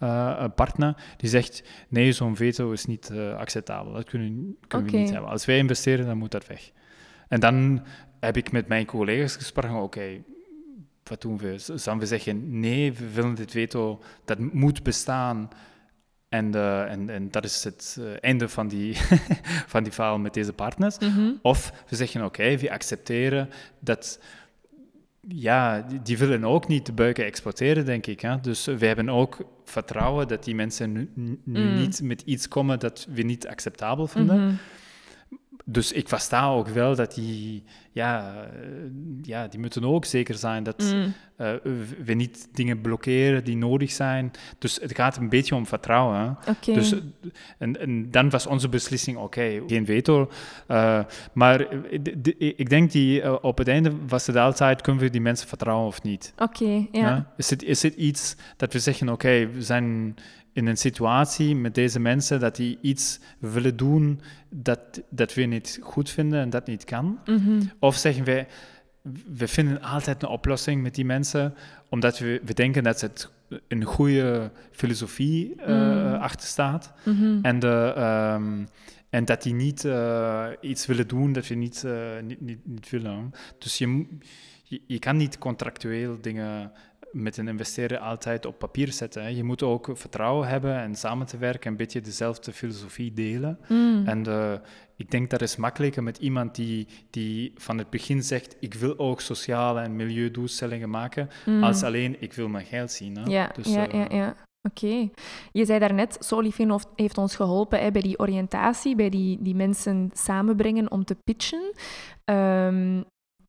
[0.00, 3.92] investeringspartner, die zegt, nee, zo'n veto is niet eh, acceptabel.
[3.92, 5.30] Dat kunnen, kunnen we niet hebben.
[5.30, 6.70] Als wij investeren, dan moet dat weg.
[7.28, 7.84] En dan
[8.20, 10.22] heb ik met mijn collega's gesproken, oké,
[11.04, 11.58] wat doen we?
[11.58, 15.48] Zullen we zeggen, nee, we willen dit veto, dat moet bestaan.
[16.28, 18.96] En, eh, en, en dat is het eh, einde van die,
[19.74, 20.98] van die verhaal met deze partners.
[20.98, 21.32] Mhm.
[21.42, 24.20] Of we zeggen, oké, we accepteren dat...
[25.28, 28.20] Ja, die, die willen ook niet de buiken exporteren, denk ik.
[28.20, 28.40] Hè?
[28.40, 31.74] Dus we hebben ook vertrouwen dat die mensen nu, nu Mm.
[31.78, 34.44] niet met iets komen dat we niet acceptabel vinden.
[34.44, 34.54] Mhm.
[35.68, 38.34] Dus ik versta ook wel dat die, ja,
[39.22, 41.12] ja, die moeten ook zeker zijn dat Mm.
[41.36, 41.52] eh,
[42.04, 44.30] we niet dingen blokkeren die nodig zijn.
[44.58, 46.38] Dus het gaat een beetje om vertrouwen.
[46.48, 46.72] Oké.
[46.72, 46.98] Dus, eh,
[47.58, 50.30] en, en dan was onze beslissing, oké, geen veto.
[50.66, 51.00] Eh,
[51.32, 51.66] maar
[52.38, 56.02] ik denk die op het einde was het altijd, kunnen we die mensen vertrouwen of
[56.02, 56.32] niet?
[56.38, 57.32] Oké, ja.
[57.36, 60.16] Is, het, is het iets dat we zeggen, oké, we zijn
[60.56, 65.78] in een situatie met deze mensen dat die iets willen doen dat, dat we niet
[65.82, 67.18] goed vinden en dat niet kan?
[67.24, 67.60] Mhm.
[67.78, 68.46] Of zeggen wij,
[69.36, 71.54] we vinden altijd een oplossing met die mensen,
[71.88, 73.30] omdat we, we denken dat het
[73.68, 76.14] een goede filosofie Mm.
[76.14, 76.92] achter staat.
[77.04, 77.38] Mhm.
[77.42, 78.64] En, de, ehm,
[79.10, 81.92] en dat die niet eh, iets willen doen dat we niet, eh,
[82.22, 83.30] niet, niet, niet willen.
[83.58, 84.06] Dus je,
[84.62, 86.72] je, je kan niet contractueel dingen
[87.22, 89.22] met een investeerder altijd op papier zetten.
[89.22, 89.28] Hè.
[89.28, 93.58] Je moet ook vertrouwen hebben en samen te werken, een beetje dezelfde filosofie delen.
[93.68, 94.02] Mm.
[94.06, 94.52] En eh,
[94.96, 98.98] ik denk dat is makkelijker met iemand die, die van het begin zegt: Ik wil
[98.98, 101.62] ook sociale en milieudoelstellingen maken, Mm.
[101.62, 103.16] als alleen ik wil mijn geld zien.
[103.16, 103.22] Hè.
[103.30, 104.34] Ja, Dus, ja, eh, ja, ja.
[104.68, 105.08] Oké.
[105.52, 109.54] Je zei daarnet, Solifin heeft- heeft ons geholpen hè, bij die oriëntatie, bij die, die
[109.54, 111.72] mensen samenbrengen om te pitchen.
[112.24, 113.02] Ehm,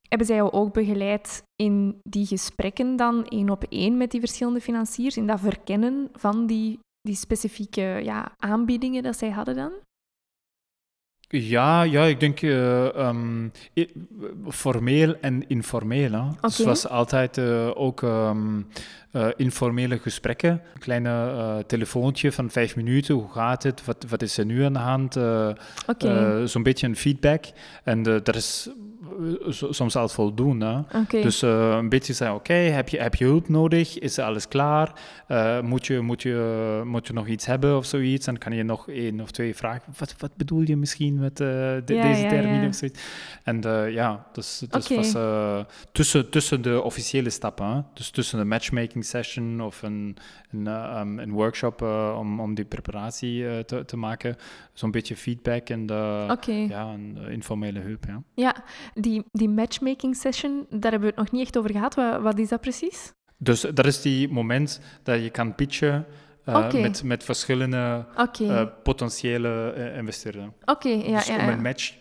[0.09, 4.61] hebben zij jou ook begeleid in die gesprekken dan één op één met die verschillende
[4.61, 9.71] financiers, in dat verkennen van die, die specifieke ja, aanbiedingen dat zij hadden dan?
[11.29, 13.49] Ja, ja, ik denk eh, ehm,
[14.49, 16.11] formeel en informeel.
[16.11, 16.23] Hè.
[16.41, 18.61] Dus het was altijd eh, ook ehm,
[19.11, 20.49] eh, informele gesprekken.
[20.49, 23.15] Een kleine telefoontje van vijf minuten.
[23.15, 23.85] Hoe gaat het?
[23.85, 25.15] Wat, wat is er nu aan de hand?
[25.15, 27.45] Eh, Zo'n beetje een feedback.
[27.83, 28.69] En dat is
[29.49, 30.65] soms al voldoende.
[30.65, 30.99] hè.
[30.99, 31.21] oké.
[31.21, 33.99] Dus eh, een beetje zeggen, oké, heb, je, heb je hulp nodig?
[33.99, 34.91] Is alles klaar?
[35.27, 38.25] Eh, moet, je, moet, je, moet je nog iets hebben of zoiets?
[38.25, 39.93] Dan kan je nog één of twee vragen.
[39.97, 42.67] Wat, wat bedoel je misschien met eh, de- Ja, deze ja, termine ja.
[42.67, 43.03] of zoiets?
[43.43, 45.59] En eh, ja, dus, dus was eh,
[45.91, 47.65] tussen, tussen de officiële stappen.
[47.67, 47.81] hè.
[47.93, 50.17] Dus tussen een matchmaking session of een,
[50.51, 54.35] een, eh, um, een workshop eh, om, om die preparatie eh, te, te maken.
[54.73, 56.25] Zo'n beetje feedback en de,
[56.69, 58.05] ja, een eh, informele hulp.
[58.07, 58.21] Ja.
[58.33, 58.55] Ja,
[59.07, 61.95] die, die matchmaking session, daar hebben we het nog niet echt over gehad.
[61.95, 63.13] Wat, wat is dat precies?
[63.37, 66.05] Dus dat is die moment dat je kan pitchen
[66.43, 68.05] eh, met, met verschillende
[68.39, 70.47] eh, potentiële eh, investeerders.
[70.65, 71.51] oké, ja, dus ja, om ja.
[71.51, 71.93] een match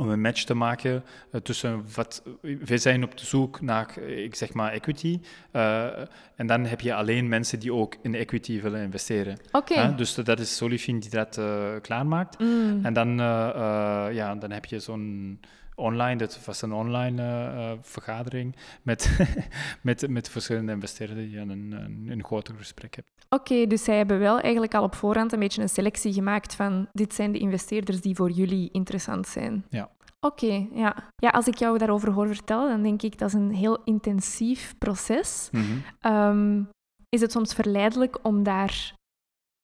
[0.00, 1.04] om een match te maken
[1.42, 2.22] tussen wat...
[2.40, 5.20] Wij zijn op de zoek naar, ik zeg maar, equity.
[6.36, 9.38] en dan heb je alleen mensen die ook in equity willen investeren.
[9.50, 9.94] Oké.
[9.96, 11.40] Dus dat is Solifin die dat
[11.80, 12.38] klaarmaakt.
[12.38, 12.80] Mm.
[12.82, 13.16] En dan,
[14.14, 15.40] ja, dan heb je zo'n
[15.82, 19.18] online, dat was een online eh, eh, vergadering met,
[19.82, 23.10] met, met verschillende investeerders die een, een, een groter gesprek hebt.
[23.28, 26.88] Oké, dus zij hebben wel eigenlijk al op voorhand een beetje een selectie gemaakt van
[26.92, 29.64] dit zijn de investeerders die voor jullie interessant zijn.
[29.68, 29.90] Ja.
[30.20, 31.10] Oké, ja.
[31.16, 34.74] Ja, als ik jou daarover hoor vertellen, dan denk ik dat is een heel intensief
[34.78, 35.50] proces.
[36.00, 36.62] Ehm,
[37.08, 38.94] is het soms verleidelijk om daar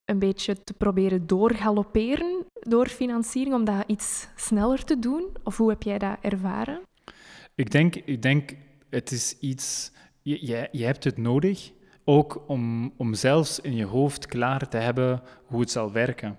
[0.08, 5.26] een beetje te proberen doorgalopperen door financiering, om dat iets sneller te doen?
[5.42, 6.80] Of hoe heb jij dat ervaren?
[7.54, 8.50] Ik denk, ik denk,
[8.90, 9.92] het is iets,
[10.22, 11.72] je, je, je hebt het nodig,
[12.04, 16.38] ook om, om zelfs in je hoofd klaar te hebben hoe het zal werken.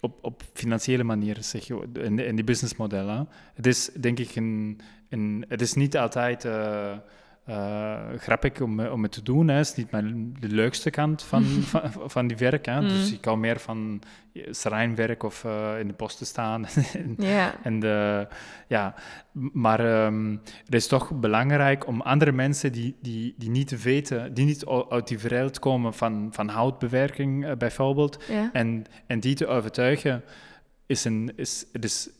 [0.00, 3.28] Op, op financiële manier, zeg je, in, in die businessmodellen.
[3.54, 6.96] Het is, denk ik, een, een, het is niet altijd eh,
[8.16, 9.48] grappig om, om het te doen.
[9.48, 9.56] Hè.
[9.56, 12.66] Het is niet mijn, de leukste kant van, van, van die werk.
[12.66, 12.80] Hè.
[12.80, 13.14] Dus Mm.
[13.16, 14.02] ik hou meer van
[14.50, 16.66] sereinwerk of eh, in de post te staan.
[17.16, 17.54] Ja.
[17.62, 18.26] En de,
[18.68, 18.94] ja,
[19.32, 24.44] maar ehm, het is toch belangrijk om andere mensen die, die, die niet weten, die
[24.44, 30.22] niet uit die wereld komen van, van houtbewerking eh, bijvoorbeeld, en, en die te overtuigen,
[30.86, 32.10] is een, is, het is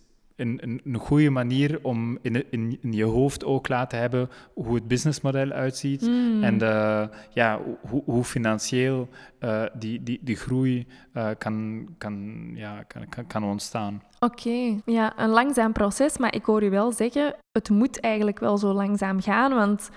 [0.40, 4.74] een, een, een goede manier om in, in, in je hoofd ook te hebben hoe
[4.74, 6.02] het businessmodel uitziet.
[6.02, 6.42] Mm.
[6.42, 12.82] En de, ja, hoe, hoe financieel eh, die, die, die groei eh, kan, kan, ja,
[13.08, 14.02] kan, kan, ontstaan.
[14.18, 18.58] Oké, ja, een langzaam proces, maar ik hoor u wel zeggen, het moet eigenlijk wel
[18.58, 19.90] zo langzaam gaan, want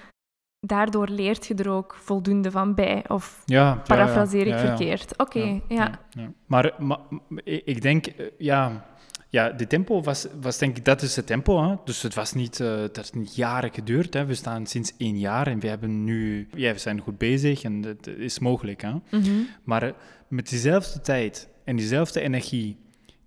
[0.60, 3.04] daardoor leert je er ook voldoende van bij.
[3.08, 5.18] Of Ja, parafraseer ja, ik ja, verkeerd?
[5.18, 6.00] Oké, ja.
[6.46, 7.00] Maar, maar
[7.44, 8.86] ik denk, eh, ja,
[9.34, 11.70] ja, de tempo was, was denk ik, dat is het tempo.
[11.70, 11.76] Hè?
[11.86, 14.14] Dus het was niet, eh dat heeft niet jaren geduurd.
[14.14, 14.26] Hè?
[14.26, 17.84] We staan sinds één jaar en we hebben nu, ja, we zijn goed bezig en
[17.84, 18.82] het is mogelijk.
[18.82, 18.92] Hè?
[19.12, 19.32] Mhm.
[19.64, 19.94] Maar eh,
[20.28, 22.78] met diezelfde tijd en diezelfde energie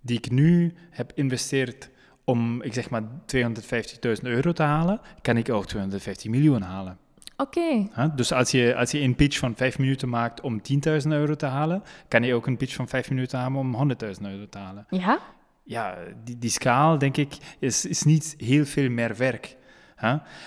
[0.01, 1.89] die ik nu heb investeerd
[2.23, 3.03] om, ik zeg maar,
[3.35, 6.97] 250.000 euro te halen, kan ik ook 250 miljoen halen.
[7.37, 7.87] Oké?
[8.15, 11.45] Dus als je, als je een pitch van 5 minuten maakt om 10.000 euro te
[11.45, 14.85] halen, kan je ook een pitch van 5 minuten halen om 100.000 euro te halen.
[14.89, 15.19] ja?
[15.67, 19.55] Ja, die, die schaal, denk ik, is, is niet heel veel meer werk.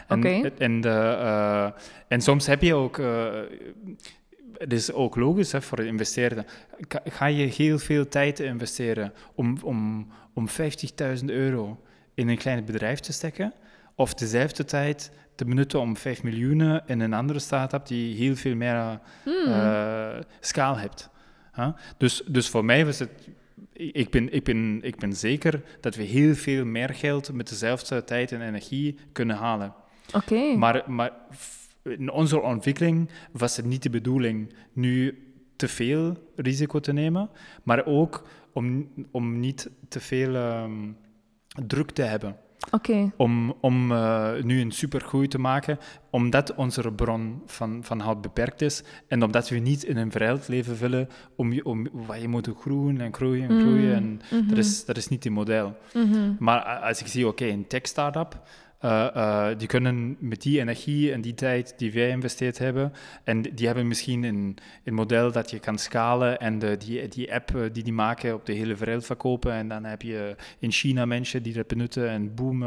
[0.09, 1.71] En, en, de, eh,
[2.09, 3.41] en soms heb je ook, eh,
[4.59, 6.45] het is ook logisch hè, voor de investeerder,
[7.05, 10.49] Ga- je heel veel tijd investeren om, om, om
[11.19, 11.81] 50.000 euro
[12.15, 13.53] in een klein bedrijf te steken,
[13.95, 18.55] of dezelfde tijd te benutten om 5 miljoen in een andere start-up die heel veel
[18.55, 20.23] meer eh, Hmm.
[20.41, 21.11] schaal hebt.
[21.55, 21.69] Huh?
[21.99, 23.11] Dus, dus voor mij was het.
[23.73, 28.05] Ik ben, ik, ben, ik ben zeker dat we heel veel meer geld met dezelfde
[28.05, 29.75] tijd en energie kunnen halen.
[30.15, 30.57] Oké.
[30.57, 31.13] Maar, maar
[31.83, 35.19] in onze ontwikkeling was het niet de bedoeling nu
[35.57, 37.31] te veel risico te nemen,
[37.63, 40.93] maar ook om, om niet te veel ehm,
[41.67, 42.37] druk te hebben
[43.17, 45.79] Om, om eh, nu een supergroei te maken,
[46.11, 50.49] omdat onze bron van, van hout beperkt is en omdat we niet in een verheld
[50.49, 53.95] leven willen om, je- om waar je moet groeien en groeien en groeien.
[53.95, 55.77] En dat, is, dat is niet het model.
[55.95, 56.33] Mhm.
[56.39, 58.41] Maar als ik zie, oké, een tech-startup,
[58.81, 62.93] eh, eh, die kunnen met die energie en die tijd die wij geïnvesteerd hebben,
[63.25, 67.35] en die hebben misschien een, een model dat je kan schalen en de, die, die
[67.35, 69.53] app eh, die die maken op de hele wereld verkopen.
[69.53, 72.63] En dan heb je in China mensen die dat benutten en boom,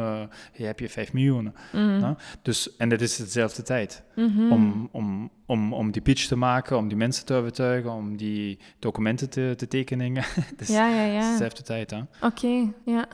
[0.54, 1.54] je heb je 5 miljoen.
[1.71, 2.13] Mhm.
[2.41, 4.04] Dus, en dat is dezelfde tijd.
[4.15, 4.52] Mhm.
[4.52, 8.60] Om, om, om, om die pitch te maken, om die mensen te overtuigen, om die
[8.80, 10.13] documenten te, te tekenen.
[10.58, 11.32] dus Ja, ja, ja.
[11.32, 11.95] dezelfde tijd.
[12.21, 13.08] Oké, ja.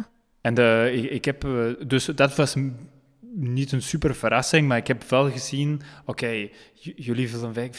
[0.49, 2.55] En eh, ik, heb, eh, dus dat was
[3.33, 6.49] niet een super verrassing, maar ik heb wel gezien, oké,
[6.95, 7.69] jullie willen weg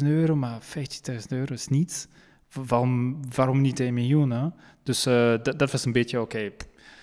[0.00, 2.06] 50.000 euro, maar 50.000 euro is niets.
[2.52, 4.30] Waarom, waarom niet een miljoen?
[4.30, 4.48] Hè?
[4.82, 6.50] Dus eh, dat, dat was een beetje, oké,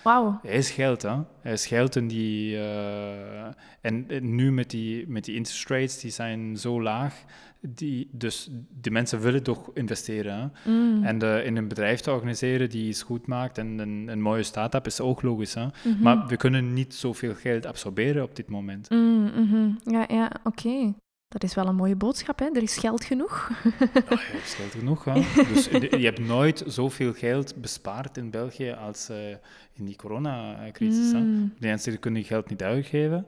[0.06, 0.38] Wauw.
[0.42, 1.14] hij is geld, hè?
[1.40, 3.46] Hij is geld en die, eh,
[3.80, 7.24] en, en nu met die, met die interest rates, die zijn zo laag,
[7.60, 10.52] die, dus de mensen willen toch investeren.
[10.62, 10.70] Hè?
[10.70, 11.04] Mm.
[11.04, 14.42] En de, in een bedrijf te organiseren die iets goed maakt en een, een mooie
[14.42, 15.54] start-up is ook logisch.
[15.54, 15.66] Hè?
[15.66, 16.02] Mhm.
[16.02, 18.90] Maar we kunnen niet zoveel geld absorberen op dit moment.
[18.90, 19.70] Mm, mhm.
[19.84, 20.94] Ja, ja, oké.
[21.28, 22.46] Dat is wel een mooie boodschap, hè?
[22.46, 23.50] Er is geld genoeg.
[24.10, 25.04] Oh, je hebt geld genoeg.
[25.04, 25.12] Hè?
[25.52, 25.64] Dus
[26.00, 29.30] je hebt nooit zoveel geld bespaard in België als eh,
[29.72, 31.12] in die coronacrisis.
[31.12, 31.54] Mm.
[31.58, 33.26] De mensen kunnen je geld niet uitgeven.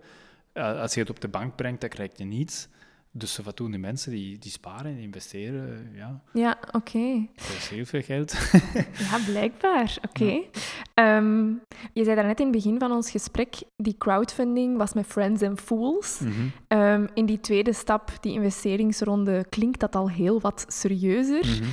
[0.53, 2.69] Eh, als je het op de bank brengt, dan krijg je niets.
[3.11, 4.11] Dus wat doen die mensen?
[4.11, 5.91] Die, die sparen en investeren.
[5.95, 7.27] Ja, Ja, oké.
[7.37, 8.33] dat is heel veel geld.
[8.99, 9.97] Ja, blijkbaar.
[10.09, 10.41] Oké.
[10.99, 11.47] Ehm,
[11.93, 15.61] je zei daarnet in het begin van ons gesprek, die crowdfunding was met Friends and
[15.61, 16.19] Fools.
[16.21, 16.33] Mhm.
[16.69, 21.47] Ehm, in die tweede stap, die investeringsronde, klinkt dat al heel wat serieuzer.
[21.47, 21.69] Mhm.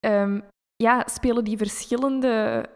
[0.00, 0.40] Ehm,
[0.76, 2.68] ja, spelen die verschillende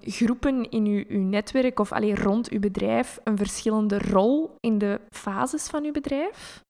[0.00, 5.00] groepen in uw, uw netwerk of alleen rond uw bedrijf een verschillende rol in de
[5.10, 6.60] fases van uw bedrijf?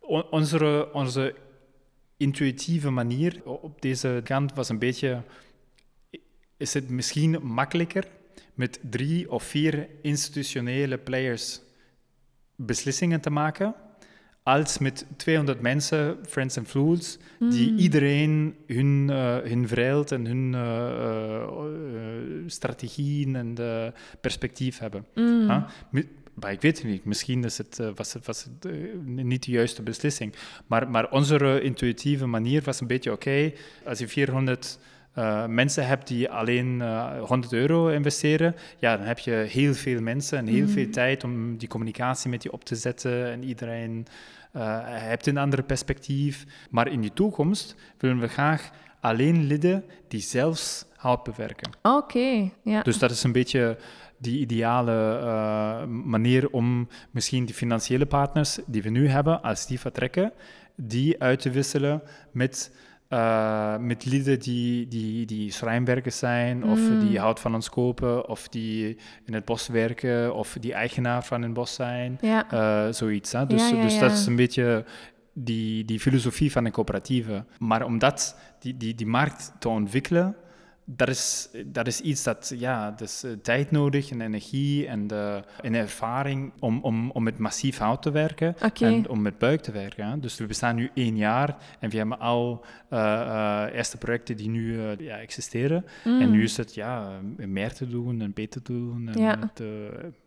[0.00, 1.34] O- Onze, onze
[2.16, 5.22] intuïtieve manier op deze kant was een beetje...
[6.60, 8.04] Is het misschien makkelijker
[8.54, 11.60] met drie of vier institutionele players
[12.56, 13.74] beslissingen te maken,
[14.42, 17.78] als met 200 mensen, friends and fools, die Mm.
[17.78, 23.54] iedereen hun, eh hun vrijheid en hun eh, eh, strategieën en
[24.20, 25.06] perspectief hebben.
[25.14, 25.48] Mm.
[25.48, 25.62] Huh?
[25.90, 27.04] Mi- Maar ik weet het niet.
[27.04, 28.72] Misschien is het, was het, was het
[29.04, 30.34] niet de juiste beslissing.
[30.66, 33.52] Maar, maar onze intuïtieve manier was een beetje oké.
[33.84, 34.78] als je 400
[35.14, 40.00] eh, mensen hebt die alleen eh, 100 euro investeren, ja, dan heb je heel veel
[40.00, 40.72] mensen en heel Mhm.
[40.72, 43.30] veel tijd om die communicatie met je op te zetten.
[43.30, 44.06] En iedereen
[44.52, 46.44] eh heeft een ander perspectief.
[46.70, 48.70] Maar in de toekomst willen we graag
[49.00, 51.70] alleen leden die zelfs hout bewerken.
[51.82, 52.82] Oké, ja.
[52.82, 53.76] Dus dat is een beetje
[54.18, 60.32] die ideale manier om misschien die financiële partners die we nu hebben, als die vertrekken,
[60.76, 62.74] die uit te wisselen met,
[63.10, 67.08] eh, met lieden die, die, die schrijnwerkers zijn, of Mm.
[67.08, 71.42] die hout van ons kopen, of die in het bos werken, of die eigenaar van
[71.42, 72.50] een bos zijn, ja.
[72.50, 73.32] eh, zoiets.
[73.32, 73.46] Hè?
[73.46, 74.84] Dus, Ja, ja, dus dat is een beetje
[75.32, 77.44] die, die filosofie van een coöperatieve.
[77.58, 80.36] Maar om dat, die, die, die markt te ontwikkelen,
[80.96, 85.42] dat is, dat is iets dat, ja, is eh, tijd nodig en energie en, de,
[85.62, 89.72] en ervaring om, om, om met massief hout te werken en om met buik te
[89.72, 90.06] werken.
[90.06, 90.18] Hè.
[90.18, 94.80] Dus we bestaan nu één jaar en we hebben al eh, eerste projecten die nu
[94.98, 95.84] ja, existeren.
[96.04, 96.20] Mm.
[96.20, 99.36] En nu is het ja, meer te doen en beter te doen en Ja.
[99.36, 99.62] met,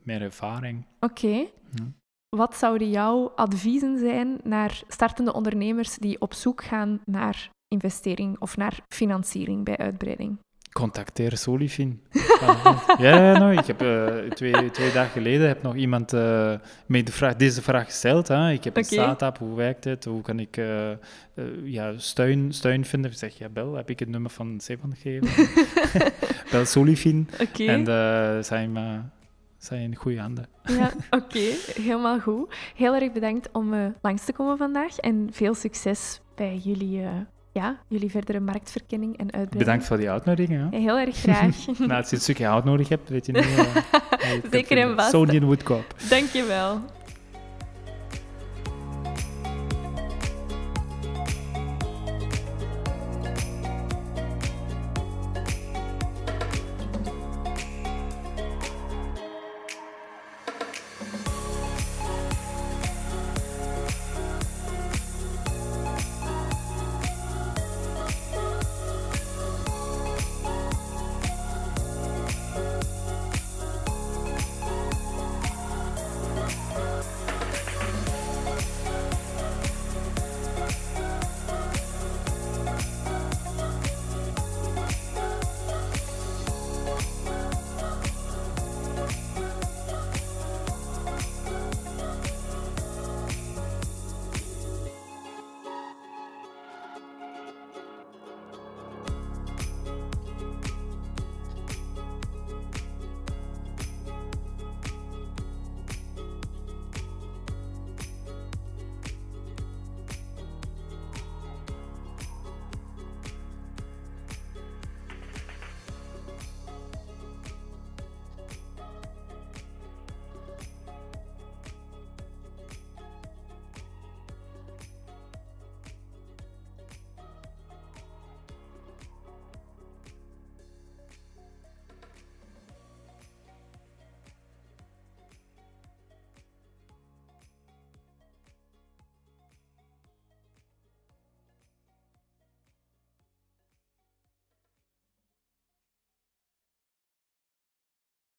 [0.03, 0.85] meer ervaring.
[0.99, 1.27] Oké.
[1.27, 1.91] Ja.
[2.29, 8.57] Wat zouden jouw adviezen zijn naar startende ondernemers die op zoek gaan naar investering of
[8.57, 10.37] naar financiering bij uitbreiding?
[10.73, 12.01] Contacteer Solifin.
[12.97, 16.53] ja, no, ik heb uh, twee, twee dagen geleden heb nog iemand uh,
[16.85, 18.27] mij de vraag, deze vraag gesteld.
[18.27, 18.51] Hè.
[18.51, 20.05] Ik heb een start-up, hoe werkt het?
[20.05, 20.91] Hoe kan ik uh,
[21.63, 23.11] ja, steun, steun vinden?
[23.11, 25.53] Ik zeg, ja, bel, heb ik het nummer van Stefan gegeven?
[26.51, 27.29] bel Solifin.
[27.41, 27.67] Okay.
[27.67, 27.85] En
[28.43, 28.77] zijn,
[29.57, 30.47] zijn in goede handen.
[30.63, 31.53] ja, oké.
[31.73, 32.55] Helemaal goed.
[32.75, 37.01] Heel erg bedankt om langs te komen vandaag en veel succes bij jullie
[37.53, 39.57] ja, jullie verdere marktverkenning en uitbreiding.
[39.57, 40.67] Bedankt voor die uitnodiging.
[40.71, 41.55] Ja, heel erg graag.
[41.79, 43.47] nou, als je een stukje hout nodig hebt, weet je niet.
[44.23, 45.09] Uh, Zeker en vast.
[45.09, 45.95] Zo'n woodkop.
[46.09, 46.81] Dank je wel.